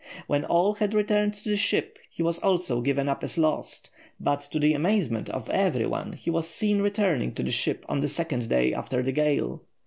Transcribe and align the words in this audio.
When 0.25 0.45
all 0.45 0.73
had 0.73 0.95
returned 0.95 1.35
to 1.35 1.47
the 1.47 1.55
ship 1.55 1.99
he 2.09 2.23
was 2.23 2.39
also 2.39 2.81
given 2.81 3.07
up 3.07 3.23
as 3.23 3.37
lost, 3.37 3.91
but 4.19 4.39
to 4.51 4.57
the 4.57 4.73
amazement 4.73 5.29
of 5.29 5.47
every 5.51 5.85
one 5.85 6.13
he 6.13 6.31
was 6.31 6.49
seen 6.49 6.81
returning 6.81 7.35
to 7.35 7.43
the 7.43 7.51
ship 7.51 7.85
on 7.87 7.99
the 7.99 8.09
second 8.09 8.49
day 8.49 8.73
after 8.73 9.03
the 9.03 9.11
gale. 9.11 9.61